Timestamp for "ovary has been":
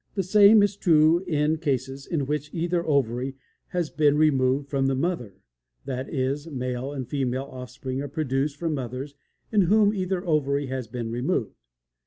2.83-4.17, 10.25-11.11